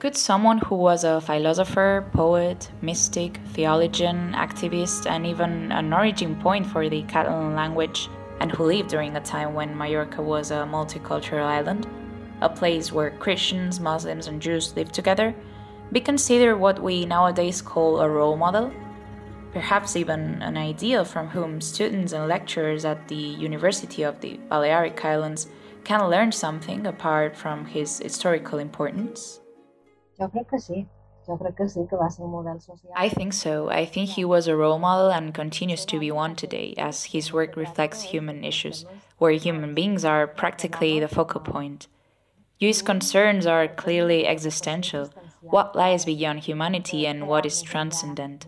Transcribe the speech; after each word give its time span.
Could 0.00 0.16
someone 0.16 0.56
who 0.56 0.76
was 0.76 1.04
a 1.04 1.20
philosopher, 1.20 2.06
poet, 2.14 2.70
mystic, 2.80 3.38
theologian, 3.48 4.32
activist, 4.32 5.04
and 5.04 5.26
even 5.26 5.70
an 5.72 5.92
origin 5.92 6.36
point 6.36 6.64
for 6.64 6.88
the 6.88 7.02
Catalan 7.02 7.54
language, 7.54 8.08
and 8.40 8.50
who 8.50 8.64
lived 8.64 8.88
during 8.88 9.14
a 9.14 9.20
time 9.20 9.52
when 9.52 9.76
Mallorca 9.76 10.22
was 10.22 10.52
a 10.52 10.66
multicultural 10.66 11.44
island, 11.44 11.86
a 12.40 12.48
place 12.48 12.90
where 12.90 13.10
Christians, 13.10 13.78
Muslims, 13.78 14.26
and 14.26 14.40
Jews 14.40 14.74
lived 14.74 14.94
together, 14.94 15.34
be 15.92 16.00
considered 16.00 16.56
what 16.56 16.82
we 16.82 17.04
nowadays 17.04 17.60
call 17.60 18.00
a 18.00 18.08
role 18.08 18.38
model? 18.38 18.72
Perhaps 19.52 19.96
even 19.96 20.40
an 20.40 20.56
ideal 20.56 21.04
from 21.04 21.28
whom 21.28 21.60
students 21.60 22.14
and 22.14 22.26
lecturers 22.26 22.86
at 22.86 23.06
the 23.08 23.36
University 23.46 24.02
of 24.02 24.18
the 24.22 24.40
Balearic 24.48 25.04
Islands 25.04 25.48
can 25.84 26.08
learn 26.08 26.32
something 26.32 26.86
apart 26.86 27.36
from 27.36 27.66
his 27.66 27.98
historical 27.98 28.58
importance? 28.58 29.40
I 32.96 33.08
think 33.08 33.32
so. 33.32 33.70
I 33.70 33.84
think 33.84 34.10
he 34.10 34.24
was 34.24 34.48
a 34.48 34.56
role 34.56 34.78
model 34.78 35.10
and 35.10 35.34
continues 35.34 35.84
to 35.86 35.98
be 35.98 36.10
one 36.10 36.34
today, 36.34 36.74
as 36.76 37.04
his 37.04 37.32
work 37.32 37.56
reflects 37.56 38.02
human 38.02 38.42
issues, 38.44 38.84
where 39.18 39.32
human 39.32 39.74
beings 39.74 40.04
are 40.04 40.26
practically 40.26 40.98
the 40.98 41.08
focal 41.08 41.40
point. 41.40 41.86
Llull's 42.60 42.82
concerns 42.82 43.46
are 43.46 43.68
clearly 43.68 44.26
existential 44.26 45.10
what 45.40 45.74
lies 45.74 46.04
beyond 46.04 46.40
humanity 46.40 47.06
and 47.06 47.26
what 47.26 47.46
is 47.46 47.62
transcendent. 47.62 48.46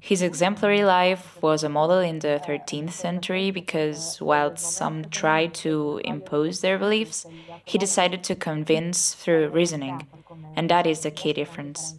His 0.00 0.22
exemplary 0.22 0.82
life 0.82 1.40
was 1.42 1.62
a 1.62 1.68
model 1.68 1.98
in 1.98 2.20
the 2.20 2.40
13th 2.46 2.92
century 2.92 3.50
because, 3.50 4.18
while 4.20 4.56
some 4.56 5.04
tried 5.10 5.52
to 5.54 6.00
impose 6.04 6.60
their 6.60 6.78
beliefs, 6.78 7.26
he 7.64 7.76
decided 7.76 8.24
to 8.24 8.34
convince 8.34 9.12
through 9.12 9.48
reasoning, 9.48 10.08
and 10.56 10.70
that 10.70 10.86
is 10.86 11.00
the 11.00 11.10
key 11.10 11.32
difference. 11.32 11.94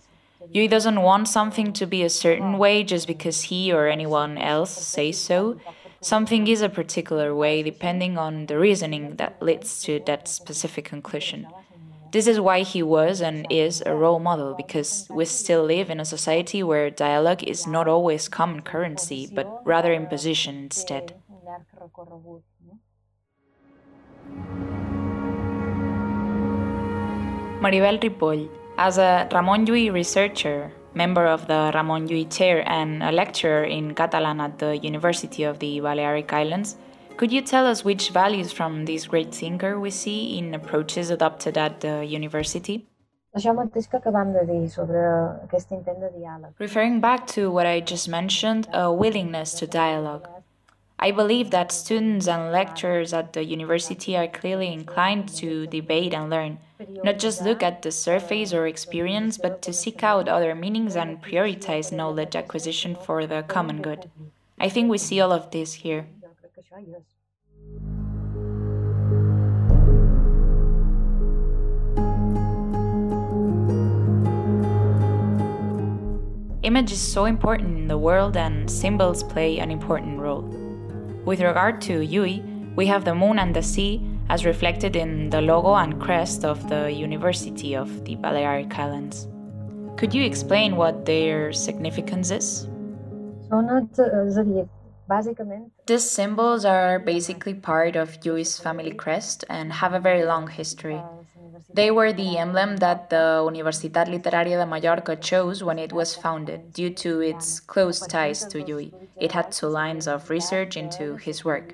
Llull 0.53 0.69
doesn't 0.69 1.01
want 1.01 1.27
something 1.27 1.73
to 1.73 1.85
be 1.85 2.03
a 2.03 2.09
certain 2.09 2.57
way 2.57 2.83
just 2.83 3.07
because 3.07 3.43
he 3.43 3.71
or 3.71 3.87
anyone 3.87 4.37
else 4.37 4.71
says 4.71 5.17
so. 5.17 5.57
Something 6.01 6.47
is 6.47 6.61
a 6.61 6.69
particular 6.69 7.33
way 7.33 7.63
depending 7.63 8.17
on 8.17 8.47
the 8.47 8.59
reasoning 8.59 9.15
that 9.15 9.41
leads 9.41 9.81
to 9.83 10.01
that 10.05 10.27
specific 10.27 10.85
conclusion. 10.85 11.47
This 12.11 12.27
is 12.27 12.39
why 12.39 12.61
he 12.61 12.83
was 12.83 13.21
and 13.21 13.47
is 13.49 13.81
a 13.85 13.95
role 13.95 14.19
model 14.19 14.53
because 14.53 15.07
we 15.09 15.25
still 15.25 15.63
live 15.63 15.89
in 15.89 15.99
a 15.99 16.05
society 16.05 16.61
where 16.61 16.91
dialogue 16.91 17.41
is 17.41 17.65
not 17.65 17.87
always 17.87 18.27
common 18.27 18.61
currency, 18.61 19.31
but 19.33 19.65
rather 19.65 19.93
imposition 19.93 20.55
instead. 20.57 21.15
Maribel 27.63 27.97
Ripoll, 27.97 28.49
as 28.77 28.97
a 28.97 29.25
Ramon 29.31 29.65
Llull 29.65 29.93
researcher, 29.93 30.69
member 30.95 31.25
of 31.25 31.47
the 31.47 31.71
Ramon 31.73 32.09
Llull 32.09 32.29
Chair, 32.29 32.67
and 32.67 33.01
a 33.01 33.09
lecturer 33.09 33.63
in 33.63 33.95
Catalan 33.95 34.41
at 34.41 34.59
the 34.59 34.77
University 34.79 35.43
of 35.43 35.59
the 35.59 35.79
Balearic 35.79 36.33
Islands, 36.33 36.75
could 37.15 37.31
you 37.31 37.39
tell 37.39 37.65
us 37.65 37.85
which 37.85 38.09
values 38.09 38.51
from 38.51 38.83
this 38.83 39.07
great 39.07 39.33
thinker 39.33 39.79
we 39.79 39.91
see 39.91 40.37
in 40.37 40.53
approaches 40.53 41.09
adopted 41.09 41.57
at 41.57 41.79
the 41.79 42.03
university? 42.03 42.85
Referring 46.59 46.99
back 46.99 47.27
to 47.27 47.49
what 47.49 47.65
I 47.65 47.79
just 47.79 48.09
mentioned, 48.09 48.67
a 48.73 48.91
willingness 48.91 49.53
to 49.53 49.67
dialogue. 49.67 50.27
I 51.03 51.11
believe 51.11 51.51
that 51.51 51.73
students 51.73 52.29
and 52.29 52.53
lecturers 52.53 53.11
at 53.11 53.33
the 53.33 53.43
university 53.43 54.15
are 54.15 54.25
clearly 54.25 54.71
inclined 54.71 55.27
to 55.35 55.67
debate 55.67 56.13
and 56.13 56.29
learn, 56.29 56.59
not 57.03 57.19
just 57.19 57.43
look 57.43 57.61
at 57.61 57.81
the 57.81 57.91
surface 57.91 58.53
or 58.53 58.67
experience, 58.67 59.37
but 59.37 59.61
to 59.63 59.73
seek 59.73 60.01
out 60.01 60.29
other 60.29 60.55
meanings 60.55 60.95
and 60.95 61.21
prioritize 61.21 61.91
knowledge 61.91 62.37
acquisition 62.37 62.95
for 62.95 63.27
the 63.27 63.43
common 63.43 63.81
good. 63.81 64.09
I 64.57 64.69
think 64.69 64.89
we 64.89 64.97
see 64.97 65.19
all 65.19 65.33
of 65.33 65.51
this 65.51 65.73
here. 65.73 66.07
Image 76.63 76.93
is 76.93 77.01
so 77.01 77.25
important 77.25 77.77
in 77.77 77.87
the 77.89 77.97
world 77.97 78.37
and 78.37 78.71
symbols 78.71 79.21
play 79.21 79.59
an 79.59 79.69
important 79.69 80.17
role. 80.17 80.62
With 81.25 81.39
regard 81.39 81.79
to 81.83 81.99
Llull, 81.99 82.43
we 82.75 82.85
have 82.87 83.05
the 83.05 83.15
moon 83.15 83.39
and 83.39 83.55
the 83.55 83.63
sea 83.63 84.01
as 84.29 84.45
reflected 84.45 84.97
in 84.97 85.29
the 85.29 85.39
logo 85.39 85.73
and 85.75 86.01
crest 86.01 86.43
of 86.43 86.67
the 86.67 86.91
University 86.91 87.75
of 87.75 88.03
the 88.03 88.15
Balearic 88.15 88.77
Islands. 88.77 89.27
Could 89.95 90.13
you 90.13 90.23
explain 90.23 90.75
what 90.75 91.05
their 91.05 91.53
significance 91.53 92.29
is? 92.29 92.67
These 95.85 96.09
symbols 96.09 96.65
are 96.65 96.99
basically 96.99 97.53
part 97.53 97.95
of 97.95 98.19
Llull's 98.19 98.59
family 98.59 98.91
crest 98.91 99.45
and 99.49 99.71
have 99.71 99.93
a 99.93 99.99
very 99.99 100.25
long 100.25 100.47
history. 100.47 101.01
They 101.73 101.89
were 101.89 102.13
the 102.13 102.37
emblem 102.37 102.77
that 102.77 103.09
the 103.09 103.41
Universitat 103.49 104.07
Literària 104.07 104.59
de 104.59 104.65
Mallorca 104.65 105.15
chose 105.15 105.63
when 105.63 105.79
it 105.79 105.91
was 105.91 106.15
founded, 106.15 106.71
due 106.71 106.91
to 106.91 107.21
its 107.21 107.59
close 107.59 107.99
ties 108.05 108.45
to 108.45 108.59
Llull. 108.63 108.93
It 109.19 109.31
had 109.31 109.51
two 109.51 109.67
lines 109.67 110.07
of 110.07 110.29
research 110.29 110.77
into 110.77 111.15
his 111.15 111.43
work. 111.43 111.73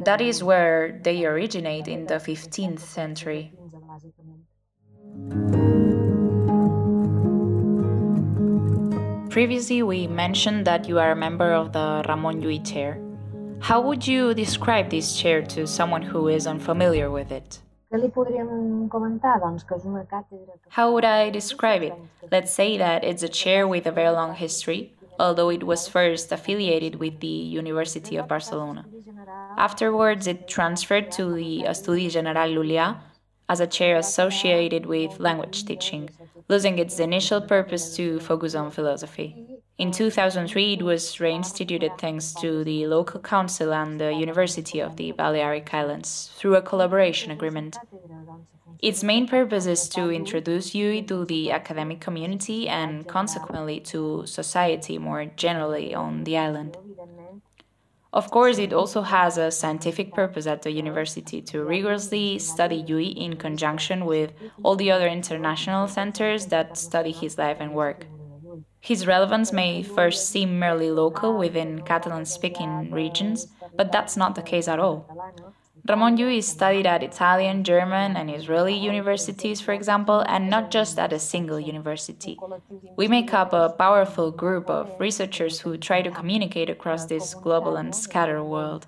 That 0.00 0.20
is 0.20 0.42
where 0.42 1.00
they 1.02 1.24
originate 1.24 1.86
in 1.86 2.06
the 2.06 2.14
15th 2.14 2.80
century. 2.80 3.52
Previously, 9.30 9.82
we 9.82 10.08
mentioned 10.08 10.66
that 10.66 10.88
you 10.88 10.98
are 10.98 11.12
a 11.12 11.16
member 11.16 11.52
of 11.52 11.72
the 11.72 12.04
Ramon 12.08 12.42
Llull 12.42 12.64
chair. 12.66 13.00
How 13.60 13.80
would 13.80 14.06
you 14.06 14.34
describe 14.34 14.90
this 14.90 15.16
chair 15.16 15.40
to 15.54 15.68
someone 15.68 16.02
who 16.02 16.26
is 16.26 16.48
unfamiliar 16.48 17.10
with 17.10 17.30
it? 17.30 17.60
How 20.68 20.92
would 20.92 21.04
I 21.04 21.30
describe 21.30 21.82
it? 21.82 21.94
Let's 22.30 22.52
say 22.52 22.76
that 22.78 23.04
it's 23.04 23.22
a 23.22 23.28
chair 23.28 23.68
with 23.68 23.86
a 23.86 23.92
very 23.92 24.10
long 24.10 24.34
history, 24.34 24.94
although 25.18 25.50
it 25.50 25.62
was 25.64 25.86
first 25.86 26.32
affiliated 26.32 26.96
with 26.96 27.20
the 27.20 27.26
University 27.26 28.16
of 28.16 28.26
Barcelona. 28.26 28.84
Afterwards, 29.56 30.26
it 30.26 30.48
transferred 30.48 31.12
to 31.12 31.34
the 31.34 31.64
Estudi 31.68 32.10
General 32.10 32.48
Lul·lià 32.48 32.98
as 33.48 33.60
a 33.60 33.66
chair 33.66 33.96
associated 33.96 34.86
with 34.86 35.20
language 35.20 35.64
teaching, 35.64 36.10
losing 36.48 36.78
its 36.78 36.98
initial 36.98 37.40
purpose 37.40 37.94
to 37.96 38.18
focus 38.20 38.54
on 38.54 38.70
philosophy. 38.70 39.53
In 39.76 39.90
2003, 39.90 40.74
it 40.74 40.82
was 40.82 41.16
reinstituted 41.16 41.98
thanks 41.98 42.32
to 42.34 42.62
the 42.62 42.86
local 42.86 43.18
council 43.18 43.74
and 43.74 44.00
the 44.00 44.14
University 44.14 44.78
of 44.78 44.94
the 44.94 45.10
Balearic 45.10 45.74
Islands 45.74 46.30
through 46.36 46.54
a 46.54 46.62
collaboration 46.62 47.32
agreement. 47.32 47.76
Its 48.78 49.02
main 49.02 49.26
purpose 49.26 49.66
is 49.66 49.88
to 49.88 50.12
introduce 50.12 50.74
Llull 50.74 51.08
to 51.08 51.24
the 51.24 51.50
academic 51.50 52.00
community 52.00 52.68
and 52.68 53.08
consequently 53.08 53.80
to 53.80 54.24
society 54.26 54.96
more 54.96 55.24
generally 55.24 55.92
on 55.92 56.22
the 56.22 56.36
island. 56.36 56.76
Of 58.12 58.30
course, 58.30 58.58
it 58.58 58.72
also 58.72 59.02
has 59.02 59.38
a 59.38 59.50
scientific 59.50 60.14
purpose 60.14 60.46
at 60.46 60.62
the 60.62 60.70
university 60.70 61.42
to 61.42 61.64
rigorously 61.64 62.38
study 62.38 62.84
Llull 62.84 63.16
in 63.16 63.34
conjunction 63.34 64.04
with 64.04 64.34
all 64.62 64.76
the 64.76 64.92
other 64.92 65.08
international 65.08 65.88
centers 65.88 66.46
that 66.46 66.78
study 66.78 67.10
his 67.10 67.38
life 67.38 67.56
and 67.58 67.74
work. 67.74 68.06
His 68.80 69.06
relevance 69.06 69.52
may 69.52 69.82
first 69.82 70.28
seem 70.28 70.58
merely 70.58 70.90
local 70.90 71.38
within 71.38 71.82
Catalan 71.82 72.26
speaking 72.26 72.90
regions, 72.90 73.48
but 73.76 73.92
that's 73.92 74.16
not 74.16 74.34
the 74.34 74.42
case 74.42 74.68
at 74.68 74.78
all. 74.78 75.06
Ramon 75.86 76.16
Llull 76.16 76.42
studied 76.42 76.86
at 76.86 77.02
Italian, 77.02 77.62
German, 77.62 78.16
and 78.16 78.30
Israeli 78.30 78.74
universities, 78.74 79.60
for 79.60 79.74
example, 79.74 80.20
and 80.20 80.48
not 80.48 80.70
just 80.70 80.98
at 80.98 81.12
a 81.12 81.18
single 81.18 81.60
university. 81.60 82.38
We 82.96 83.06
make 83.06 83.34
up 83.34 83.52
a 83.52 83.68
powerful 83.68 84.30
group 84.30 84.70
of 84.70 84.98
researchers 84.98 85.60
who 85.60 85.76
try 85.76 86.00
to 86.00 86.10
communicate 86.10 86.70
across 86.70 87.04
this 87.04 87.34
global 87.34 87.76
and 87.76 87.94
scattered 87.94 88.44
world. 88.44 88.86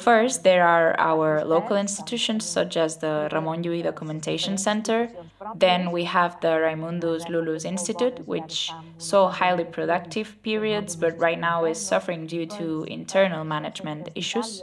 First, 0.00 0.42
there 0.44 0.66
are 0.66 0.94
our 0.98 1.44
local 1.44 1.76
institutions 1.76 2.44
such 2.44 2.76
as 2.76 2.98
the 2.98 3.28
Ramon 3.32 3.62
Llull 3.62 3.82
Documentation 3.82 4.58
Center. 4.58 5.10
Then 5.54 5.90
we 5.90 6.04
have 6.04 6.40
the 6.40 6.48
Raimundus 6.48 7.28
Lullus 7.28 7.64
Institute, 7.64 8.26
which 8.26 8.70
saw 8.98 9.30
highly 9.30 9.64
productive 9.64 10.36
periods 10.42 10.96
but 10.96 11.18
right 11.18 11.38
now 11.38 11.64
is 11.64 11.78
suffering 11.80 12.26
due 12.26 12.46
to 12.46 12.84
internal 12.84 13.44
management 13.44 14.10
issues. 14.14 14.62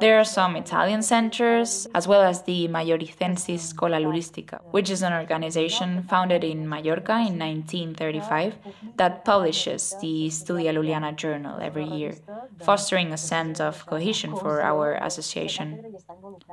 There 0.00 0.18
are 0.18 0.24
some 0.24 0.56
Italian 0.56 1.02
centers, 1.02 1.86
as 1.94 2.06
well 2.06 2.22
as 2.22 2.42
the 2.42 2.68
Maioricensis 2.68 3.74
Schola 3.74 3.96
Lullistica, 3.96 4.60
which 4.70 4.90
is 4.90 5.02
an 5.02 5.12
organization 5.12 6.02
founded 6.02 6.44
in 6.44 6.68
Mallorca 6.68 7.12
in 7.12 7.38
1935 7.38 8.54
that 8.96 9.24
publishes 9.24 9.94
the 10.00 10.30
Studia 10.30 10.72
Lulliana 10.72 11.12
journal 11.12 11.58
every 11.60 11.84
year, 11.84 12.14
fostering 12.60 13.12
a 13.12 13.16
sense 13.16 13.60
of 13.60 13.86
cohesion 13.86 14.36
for 14.36 14.62
our 14.62 14.94
association. 14.94 15.96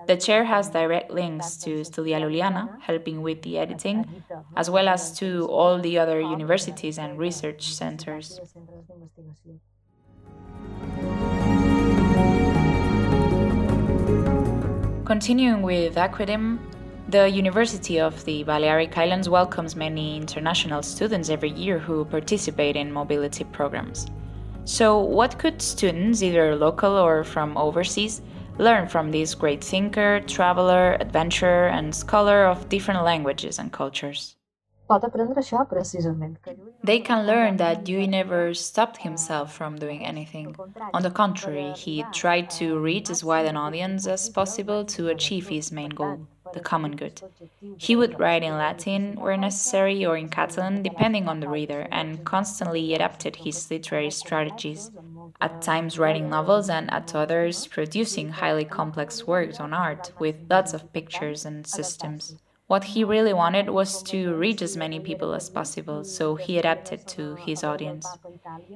The 0.08 0.18
chair 0.18 0.44
has 0.46 0.70
direct 0.70 1.12
links 1.12 1.58
to 1.58 1.84
Studia 1.84 2.20
Lulliana, 2.20 2.78
helping 2.82 3.22
with 3.22 3.42
the 3.42 3.58
editing, 3.58 4.24
as 4.56 4.70
well 4.70 4.88
as 4.88 5.18
to 5.20 5.48
all 5.48 5.80
the 5.80 5.98
other 5.98 6.20
universities 6.22 6.98
and 6.98 7.18
research 7.18 7.74
centers. 7.74 8.40
Continuing 15.14 15.62
with 15.62 15.94
Aquadim, 15.94 16.58
the 17.08 17.30
University 17.30 18.00
of 18.00 18.26
the 18.26 18.44
Balearic 18.46 18.98
Islands 18.98 19.30
welcomes 19.30 19.76
many 19.76 20.18
international 20.18 20.82
students 20.82 21.30
every 21.30 21.52
year 21.52 21.78
who 21.78 22.04
participate 22.04 22.76
in 22.76 22.92
mobility 22.92 23.44
programs. 23.44 24.08
So, 24.66 24.98
what 24.98 25.38
could 25.38 25.62
students, 25.62 26.24
either 26.24 26.56
local 26.56 26.94
or 26.94 27.24
from 27.24 27.56
overseas, 27.58 28.24
learn 28.58 28.88
from 28.88 29.12
this 29.12 29.36
great 29.36 29.64
thinker, 29.64 30.20
traveler, 30.22 30.98
adventurer, 31.00 31.68
and 31.68 31.94
scholar 31.94 32.48
of 32.48 32.68
different 32.68 33.04
languages 33.04 33.60
and 33.60 33.72
cultures? 33.72 34.36
They 36.84 37.00
can 37.00 37.26
learn 37.26 37.58
that 37.58 37.86
Llull 37.86 38.10
never 38.10 38.54
stopped 38.54 38.98
himself 38.98 39.54
from 39.54 39.78
doing 39.78 40.06
anything. 40.06 40.56
On 40.94 41.02
the 41.02 41.10
contrary, 41.10 41.72
he 41.72 42.04
tried 42.12 42.50
to 42.52 42.78
reach 42.78 43.10
as 43.10 43.24
wide 43.24 43.46
an 43.46 43.56
audience 43.56 44.06
as 44.08 44.30
possible 44.30 44.84
to 44.86 45.08
achieve 45.08 45.48
his 45.48 45.72
main 45.72 45.92
goal, 45.92 46.28
the 46.54 46.60
common 46.60 46.98
good. 46.98 47.22
He 47.78 47.96
would 47.96 48.20
write 48.20 48.44
in 48.44 48.58
Latin 48.58 49.16
where 49.16 49.38
necessary 49.38 50.06
or 50.06 50.18
in 50.18 50.28
Catalan, 50.28 50.84
depending 50.84 51.30
on 51.30 51.40
the 51.40 51.50
reader, 51.50 51.88
and 51.90 52.26
constantly 52.26 52.94
adapted 52.94 53.38
his 53.38 53.72
literary 53.72 54.12
strategies, 54.12 54.92
at 55.40 55.62
times 55.62 55.98
writing 55.98 56.30
novels 56.30 56.70
and 56.70 56.92
at 56.94 57.16
others 57.16 57.68
producing 57.68 58.30
highly 58.30 58.66
complex 58.66 59.26
works 59.26 59.62
on 59.62 59.74
art 59.74 60.12
with 60.20 60.36
lots 60.50 60.74
of 60.74 60.92
pictures 60.92 61.46
and 61.46 61.66
systems. 61.66 62.36
What 62.68 62.86
he 62.86 63.04
really 63.04 63.34
wanted 63.34 63.70
was 63.70 64.02
to 64.04 64.36
reach 64.36 64.62
as 64.62 64.78
many 64.78 65.00
people 65.00 65.34
as 65.34 65.50
possible, 65.50 66.04
so 66.04 66.36
he 66.36 66.58
adapted 66.58 67.06
to 67.10 67.36
his 67.36 67.64
audience. 67.64 68.08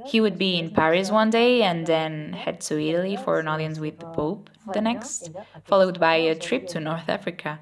He 0.06 0.20
would 0.20 0.38
be 0.38 0.60
in 0.60 0.72
Paris 0.72 1.10
one 1.10 1.30
day 1.30 1.64
and 1.64 1.88
then 1.88 2.34
head 2.34 2.60
to 2.62 2.82
Italy 2.82 3.16
for 3.16 3.40
an 3.40 3.48
audience 3.48 3.80
with 3.80 4.00
the 4.00 4.08
Pope 4.08 4.50
the 4.74 4.82
next, 4.82 5.32
followed 5.64 6.00
by 6.00 6.16
a 6.16 6.36
trip 6.36 6.68
to 6.68 6.80
North 6.80 7.08
Africa. 7.08 7.60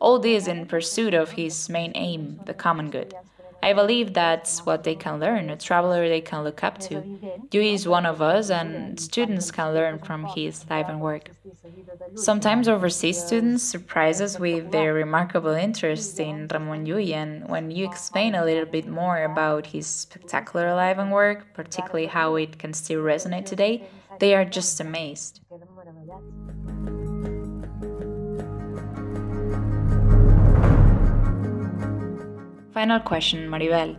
All 0.00 0.18
this 0.18 0.48
in 0.48 0.66
pursuit 0.66 1.14
of 1.14 1.32
his 1.32 1.68
main 1.68 1.92
aim, 1.94 2.40
the 2.46 2.54
common 2.54 2.90
good. 2.90 3.14
I 3.62 3.72
believe 3.72 4.14
that's 4.14 4.64
what 4.64 4.84
they 4.84 4.94
can 4.94 5.18
learn, 5.20 5.50
a 5.50 5.56
traveler 5.56 6.08
they 6.08 6.20
can 6.20 6.44
look 6.44 6.62
up 6.62 6.78
to. 6.78 7.02
Llull 7.50 7.74
is 7.74 7.88
one 7.88 8.06
of 8.06 8.22
us, 8.22 8.50
and 8.50 8.98
students 8.98 9.50
can 9.50 9.74
learn 9.74 9.98
from 9.98 10.24
his 10.24 10.64
life 10.70 10.86
and 10.88 11.00
work. 11.00 11.30
Sometimes 12.14 12.68
overseas 12.68 13.22
students 13.22 13.62
surprise 13.62 14.20
us 14.20 14.38
with 14.38 14.70
their 14.70 14.94
remarkable 14.94 15.52
interest 15.52 16.18
in 16.20 16.48
Ramon 16.48 16.86
Llull, 16.86 17.12
and 17.12 17.48
when 17.48 17.70
you 17.70 17.84
explain 17.84 18.34
a 18.34 18.44
little 18.44 18.66
bit 18.66 18.86
more 18.86 19.24
about 19.24 19.66
his 19.66 19.86
spectacular 19.86 20.74
life 20.74 20.98
and 20.98 21.12
work, 21.12 21.52
particularly 21.54 22.06
how 22.06 22.36
it 22.36 22.58
can 22.58 22.72
still 22.72 23.00
resonate 23.00 23.46
today, 23.46 23.88
they 24.20 24.34
are 24.34 24.44
just 24.44 24.80
amazed. 24.80 25.40
Final 32.78 33.00
question, 33.00 33.48
Maribel. 33.50 33.96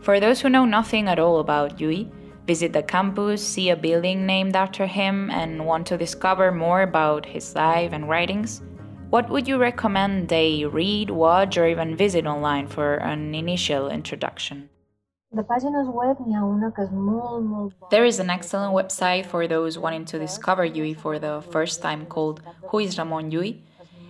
For 0.00 0.18
those 0.18 0.40
who 0.40 0.48
know 0.48 0.64
nothing 0.64 1.06
at 1.06 1.18
all 1.18 1.38
about 1.38 1.76
Llull, 1.76 2.10
visit 2.46 2.72
the 2.72 2.82
campus, 2.82 3.46
see 3.46 3.68
a 3.68 3.76
building 3.76 4.24
named 4.24 4.56
after 4.56 4.86
him, 4.86 5.30
and 5.30 5.66
want 5.66 5.86
to 5.88 5.98
discover 5.98 6.50
more 6.50 6.80
about 6.80 7.26
his 7.26 7.54
life 7.54 7.92
and 7.92 8.08
writings, 8.08 8.62
what 9.10 9.28
would 9.28 9.46
you 9.46 9.58
recommend 9.58 10.30
they 10.30 10.64
read, 10.64 11.10
watch, 11.10 11.58
or 11.58 11.68
even 11.68 11.94
visit 11.94 12.24
online 12.24 12.68
for 12.68 12.94
an 12.94 13.34
initial 13.34 13.90
introduction? 13.90 14.70
There 17.90 18.06
is 18.06 18.18
an 18.18 18.30
excellent 18.30 18.72
website 18.72 19.26
for 19.26 19.46
those 19.46 19.76
wanting 19.76 20.06
to 20.06 20.18
discover 20.18 20.66
Llull 20.66 20.96
for 20.96 21.18
the 21.18 21.42
first 21.50 21.82
time 21.82 22.06
called 22.06 22.40
Who 22.70 22.78
is 22.78 22.96
Ramon 22.96 23.30
Llull? 23.30 23.60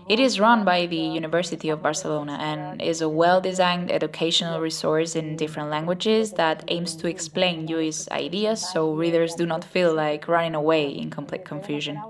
It 0.09 0.19
is 0.19 0.41
run 0.41 0.65
by 0.65 0.87
the 0.87 0.97
University 0.97 1.69
of 1.69 1.83
Barcelona 1.83 2.37
and 2.41 2.83
is 2.83 3.01
a 3.01 3.09
well 3.09 3.41
designed 3.41 3.91
educational 3.91 4.61
resource 4.61 5.15
in 5.15 5.37
different 5.37 5.71
languages 5.71 6.33
that 6.33 6.65
aims 6.69 6.97
to 6.97 7.09
explain 7.09 7.67
Llull's 7.67 8.09
ideas 8.11 8.69
so 8.73 8.93
readers 8.93 9.35
do 9.35 9.47
not 9.47 9.65
feel 9.65 9.95
like 9.95 10.27
running 10.29 10.55
away 10.55 10.89
in 10.89 11.11
complete 11.11 11.45
confusion. 11.45 12.01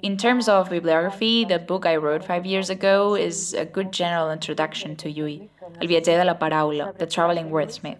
In 0.00 0.16
terms 0.16 0.48
of 0.48 0.68
bibliography, 0.68 1.44
the 1.44 1.58
book 1.58 1.86
I 1.86 1.96
wrote 1.96 2.24
five 2.24 2.44
years 2.44 2.68
ago 2.68 3.14
is 3.14 3.54
a 3.54 3.64
good 3.64 3.92
general 3.92 4.30
introduction 4.30 4.94
to 4.96 5.08
Llull, 5.08 5.48
El 5.80 5.88
viatger 5.88 6.18
de 6.20 6.24
la 6.24 6.34
paraula, 6.34 6.96
The 6.98 7.06
Traveling 7.06 7.50
Wordsmith. 7.50 7.98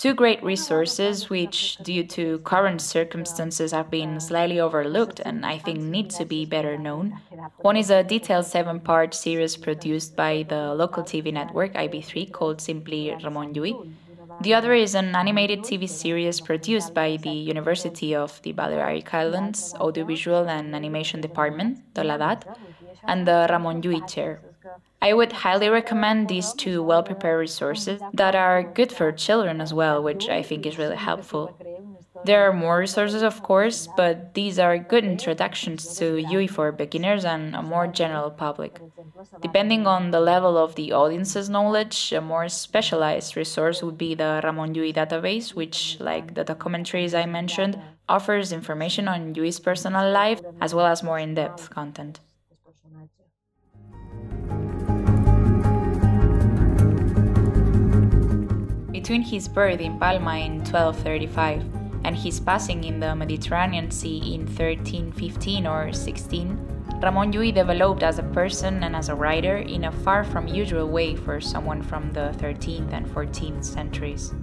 Two 0.00 0.14
great 0.14 0.42
resources, 0.42 1.28
which, 1.28 1.76
due 1.82 2.04
to 2.04 2.38
current 2.38 2.80
circumstances, 2.80 3.72
have 3.72 3.90
been 3.90 4.18
slightly 4.18 4.58
overlooked 4.58 5.20
and 5.20 5.44
I 5.44 5.58
think 5.58 5.78
need 5.78 6.08
to 6.12 6.24
be 6.24 6.46
better 6.46 6.78
known. 6.78 7.20
One 7.58 7.76
is 7.76 7.90
a 7.90 8.02
detailed 8.02 8.46
seven 8.46 8.80
part 8.80 9.12
series 9.12 9.58
produced 9.58 10.16
by 10.16 10.46
the 10.48 10.72
local 10.72 11.02
TV 11.02 11.30
network 11.30 11.74
IB3 11.74 12.32
called 12.32 12.62
simply 12.62 13.14
Ramon 13.22 13.52
Llull. 13.52 13.92
The 14.40 14.54
other 14.54 14.72
is 14.72 14.94
an 14.94 15.14
animated 15.14 15.64
TV 15.64 15.86
series 15.86 16.40
produced 16.40 16.94
by 16.94 17.18
the 17.18 17.36
University 17.52 18.14
of 18.14 18.40
the 18.40 18.52
Balearic 18.52 19.12
Islands 19.12 19.74
Audiovisual 19.74 20.48
and 20.48 20.74
Animation 20.74 21.20
Department, 21.20 21.78
the 21.92 22.04
LADAT, 22.04 22.46
and 23.04 23.28
the 23.28 23.46
Ramon 23.50 23.82
Llull 23.82 24.08
Chair. 24.08 24.40
I 25.02 25.14
would 25.14 25.32
highly 25.32 25.68
recommend 25.68 26.28
these 26.28 26.52
two 26.52 26.82
well 26.82 27.02
prepared 27.02 27.40
resources 27.40 28.02
that 28.12 28.34
are 28.34 28.62
good 28.62 28.92
for 28.92 29.10
children 29.12 29.60
as 29.60 29.72
well, 29.72 30.02
which 30.02 30.28
I 30.28 30.42
think 30.42 30.66
is 30.66 30.76
really 30.76 30.96
helpful. 30.96 31.56
There 32.24 32.46
are 32.46 32.52
more 32.52 32.78
resources, 32.78 33.22
of 33.22 33.42
course, 33.42 33.88
but 33.96 34.34
these 34.34 34.58
are 34.58 34.76
good 34.76 35.04
introductions 35.04 35.96
to 35.96 36.16
Llull 36.16 36.50
for 36.50 36.70
beginners 36.70 37.24
and 37.24 37.56
a 37.56 37.62
more 37.62 37.86
general 37.86 38.30
public. 38.30 38.78
Depending 39.40 39.86
on 39.86 40.10
the 40.10 40.20
level 40.20 40.58
of 40.58 40.74
the 40.74 40.92
audience's 40.92 41.48
knowledge, 41.48 42.12
a 42.12 42.20
more 42.20 42.50
specialized 42.50 43.36
resource 43.36 43.82
would 43.82 43.96
be 43.96 44.14
the 44.14 44.42
Ramon 44.44 44.74
Llull 44.74 44.92
database, 44.92 45.54
which, 45.54 45.96
like 45.98 46.34
the 46.34 46.44
documentaries 46.44 47.18
I 47.18 47.24
mentioned, 47.24 47.80
offers 48.06 48.52
information 48.52 49.08
on 49.08 49.32
Llull's 49.32 49.60
personal 49.60 50.10
life 50.12 50.42
as 50.60 50.74
well 50.74 50.86
as 50.86 51.02
more 51.02 51.18
in 51.18 51.34
depth 51.34 51.70
content. 51.70 52.20
Between 59.00 59.22
his 59.22 59.48
birth 59.48 59.80
in 59.80 59.98
Palma 59.98 60.36
in 60.36 60.58
1235 60.58 61.64
and 62.04 62.14
his 62.14 62.38
passing 62.38 62.84
in 62.84 63.00
the 63.00 63.16
Mediterranean 63.16 63.90
Sea 63.90 64.34
in 64.34 64.44
1315 64.44 65.66
or 65.66 65.90
16, 65.90 67.00
Ramon 67.02 67.32
Llull 67.32 67.54
developed 67.54 68.02
as 68.02 68.18
a 68.18 68.30
person 68.36 68.84
and 68.84 68.94
as 68.94 69.08
a 69.08 69.14
writer 69.14 69.56
in 69.56 69.84
a 69.84 69.90
far 70.04 70.22
from 70.22 70.46
usual 70.46 70.86
way 70.86 71.16
for 71.16 71.40
someone 71.40 71.80
from 71.80 72.12
the 72.12 72.36
13th 72.36 72.92
and 72.92 73.06
14th 73.06 73.64
centuries. 73.64 74.34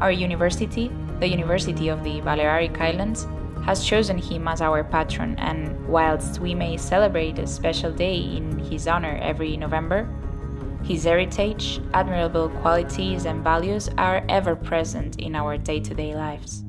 Our 0.00 0.10
university, 0.10 0.90
the 1.20 1.28
University 1.28 1.86
of 1.86 2.02
the 2.02 2.20
Balearic 2.22 2.80
Islands, 2.80 3.28
has 3.64 3.84
chosen 3.84 4.18
him 4.18 4.48
as 4.48 4.60
our 4.60 4.82
patron, 4.82 5.36
and 5.38 5.86
whilst 5.86 6.40
we 6.40 6.52
may 6.52 6.76
celebrate 6.76 7.38
a 7.38 7.46
special 7.46 7.92
day 7.92 8.18
in 8.18 8.58
his 8.58 8.88
honor 8.88 9.16
every 9.22 9.56
November, 9.56 10.08
his 10.82 11.04
heritage, 11.04 11.80
admirable 11.94 12.48
qualities, 12.48 13.26
and 13.26 13.44
values 13.44 13.88
are 13.98 14.24
ever 14.28 14.56
present 14.56 15.18
in 15.20 15.34
our 15.34 15.56
day 15.56 15.80
to 15.80 15.94
day 15.94 16.14
lives. 16.14 16.64